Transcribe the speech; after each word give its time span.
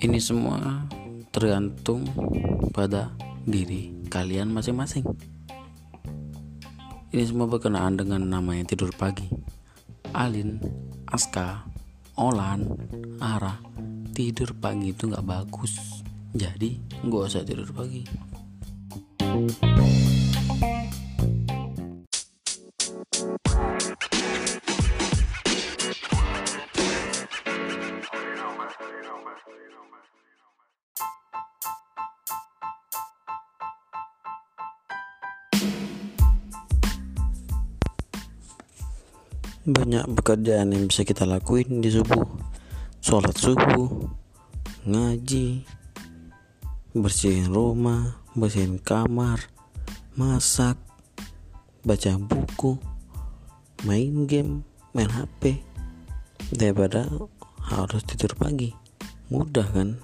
Ini 0.00 0.16
semua 0.16 0.88
tergantung 1.28 2.08
pada 2.74 3.14
diri 3.46 3.92
kalian 4.10 4.50
masing-masing. 4.50 5.06
Ini 7.14 7.22
semua 7.26 7.46
berkenaan 7.46 7.94
dengan 8.00 8.26
nama 8.26 8.56
yang 8.56 8.66
tidur 8.66 8.90
pagi. 8.96 9.30
Alin, 10.16 10.58
Aska, 11.06 11.68
Olan, 12.18 12.66
Ara, 13.22 13.60
tidur 14.10 14.56
pagi 14.58 14.90
itu 14.90 15.06
nggak 15.06 15.26
bagus. 15.26 16.02
Jadi 16.34 16.80
nggak 17.06 17.22
usah 17.30 17.46
tidur 17.46 17.70
pagi. 17.70 18.02
Banyak 39.60 40.16
pekerjaan 40.16 40.72
yang 40.72 40.88
bisa 40.88 41.04
kita 41.04 41.28
lakuin 41.28 41.84
di 41.84 41.92
subuh. 41.92 42.24
Sholat 43.04 43.36
subuh 43.36 44.08
Ngaji 44.88 45.68
Bersihin 46.96 47.52
rumah 47.52 48.24
Bersihin 48.32 48.80
kamar 48.80 49.52
Masak 50.16 50.80
Baca 51.84 52.12
buku 52.16 52.80
Main 53.84 54.24
game 54.24 54.64
Main 54.96 55.12
HP 55.12 55.60
Daripada 56.56 57.04
harus 57.60 58.00
tidur 58.08 58.32
pagi. 58.40 58.72
Mudah 59.28 59.68
kan 59.76 60.00